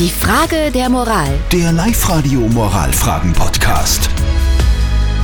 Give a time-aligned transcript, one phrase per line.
[0.00, 1.28] Die Frage der Moral.
[1.52, 4.08] Der Live-Radio Moralfragen-Podcast.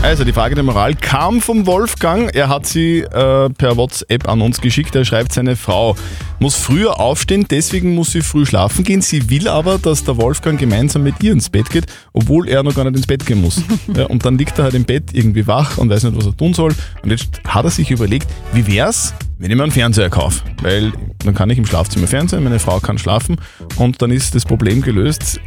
[0.02, 2.30] Also die Frage der Moral kam vom Wolfgang.
[2.34, 4.94] Er hat sie äh, per WhatsApp an uns geschickt.
[4.94, 5.96] Er schreibt, seine Frau
[6.40, 9.00] muss früher aufstehen, deswegen muss sie früh schlafen gehen.
[9.00, 12.74] Sie will aber, dass der Wolfgang gemeinsam mit ihr ins Bett geht, obwohl er noch
[12.74, 13.62] gar nicht ins Bett gehen muss.
[13.96, 16.36] ja, und dann liegt er halt im Bett irgendwie wach und weiß nicht, was er
[16.36, 16.74] tun soll.
[17.02, 20.42] Und jetzt hat er sich überlegt, wie wär's, wenn ich mir einen Fernseher kaufe?
[20.60, 20.92] Weil
[21.26, 23.36] dann kann ich im Schlafzimmer Fernsehen, meine Frau kann schlafen
[23.76, 25.40] und dann ist das Problem gelöst.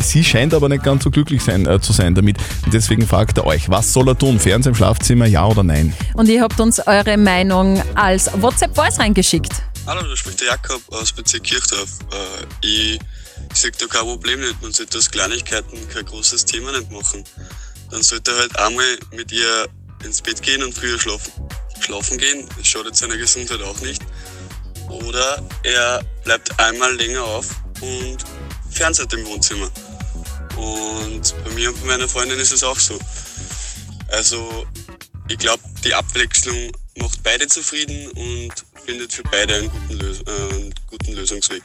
[0.00, 2.36] Sie scheint aber nicht ganz so glücklich sein, äh, zu sein damit.
[2.64, 4.38] Und deswegen fragt er euch, was soll er tun?
[4.38, 5.94] Fernsehen im Schlafzimmer, ja oder nein?
[6.14, 9.52] Und ihr habt uns eure Meinung als WhatsApp-Voice reingeschickt.
[9.86, 12.00] Hallo, da spricht der Jakob aus Bezirk Kirchdorf.
[12.10, 12.98] Äh, ich
[13.52, 14.60] ich sehe da kein Problem nicht.
[14.62, 17.24] Man sollte aus Kleinigkeiten kein großes Thema nicht machen.
[17.90, 19.68] Dann sollte er halt einmal mit ihr
[20.04, 21.32] ins Bett gehen und früher schlafen.
[21.80, 24.02] Schlafen gehen, das schadet seiner Gesundheit auch nicht.
[25.04, 27.48] Oder er bleibt einmal länger auf
[27.80, 28.18] und
[28.70, 29.70] fernseht im Wohnzimmer.
[30.56, 32.98] Und bei mir und bei meiner Freundin ist es auch so.
[34.08, 34.66] Also
[35.28, 38.52] ich glaube, die Abwechslung macht beide zufrieden und
[38.86, 41.62] findet für beide einen guten, Lös äh, einen guten Lösungsweg.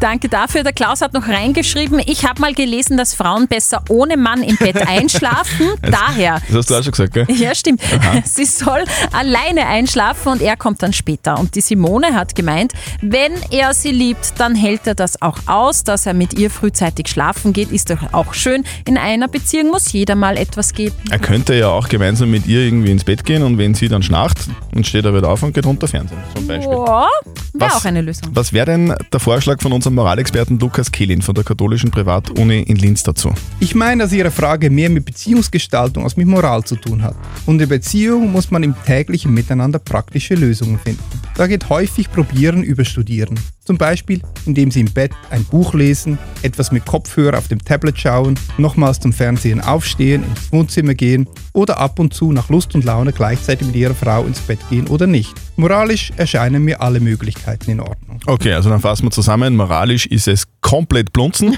[0.00, 0.62] Danke dafür.
[0.62, 4.56] Der Klaus hat noch reingeschrieben, ich habe mal gelesen, dass Frauen besser ohne Mann im
[4.56, 5.68] Bett einschlafen.
[5.82, 6.40] Daher.
[6.48, 7.26] Das hast du auch schon gesagt, gell?
[7.30, 7.82] Ja, stimmt.
[8.24, 11.38] Sie soll alleine einschlafen und er kommt dann später.
[11.38, 15.84] Und die Simone hat gemeint, wenn er sie liebt, dann hält er das auch aus,
[15.84, 17.70] dass er mit ihr frühzeitig schlafen geht.
[17.70, 18.64] Ist doch auch schön.
[18.86, 20.96] In einer Beziehung muss jeder mal etwas geben.
[21.10, 24.02] Er könnte ja auch gemeinsam mit ihr irgendwie ins Bett gehen und wenn sie dann
[24.02, 24.38] schnarcht,
[24.72, 26.61] dann steht er wieder auf und geht runter Fernsehen, zum Beispiel.
[26.62, 27.08] Ja,
[27.54, 28.28] wäre Was- auch eine Lösung.
[28.32, 32.76] Was wäre denn der Vorschlag von unserem Moralexperten Lukas Kehlin von der katholischen Privatuni in
[32.76, 33.32] Linz dazu?
[33.60, 37.14] Ich meine, dass Ihre Frage mehr mit Beziehungsgestaltung als mit Moral zu tun hat.
[37.46, 41.02] Und in Beziehung muss man im täglichen Miteinander praktische Lösungen finden.
[41.36, 43.38] Da geht häufig Probieren über Studieren.
[43.64, 47.96] Zum Beispiel, indem Sie im Bett ein Buch lesen, etwas mit Kopfhörer auf dem Tablet
[47.96, 52.84] schauen, nochmals zum Fernsehen aufstehen, ins Wohnzimmer gehen oder ab und zu nach Lust und
[52.84, 55.34] Laune gleichzeitig mit Ihrer Frau ins Bett gehen oder nicht.
[55.54, 58.18] Moralisch erscheinen mir alle Möglichkeiten in Ordnung.
[58.26, 59.54] Okay, also dann fassen wir zusammen.
[59.54, 61.56] Moralisch ist es komplett blunzen,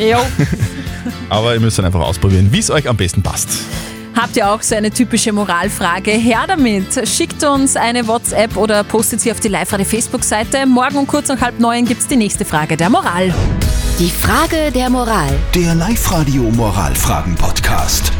[0.00, 0.18] Jo.
[1.28, 3.50] aber ihr müsst dann einfach ausprobieren, wie es euch am besten passt.
[4.14, 6.12] Habt ihr auch so eine typische Moralfrage?
[6.12, 7.08] Her damit!
[7.08, 10.66] Schickt uns eine WhatsApp oder postet sie auf die Live-Radio Facebook-Seite.
[10.66, 13.34] Morgen um kurz nach halb neun gibt es die nächste Frage der Moral.
[13.98, 15.30] Die Frage der Moral.
[15.54, 18.12] Der Live-Radio Moralfragen-Podcast.